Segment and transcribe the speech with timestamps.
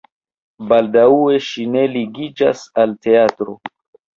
[0.69, 3.59] Baldaŭe ŝi ne ligiĝas al teatro.